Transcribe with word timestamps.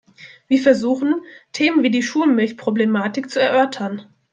Wir 0.47 0.59
versuchen, 0.59 1.13
Themen 1.51 1.83
wie 1.83 1.91
die 1.91 2.01
Schulmilchproblematik 2.01 3.29
zu 3.29 3.39
erörtern. 3.39 4.07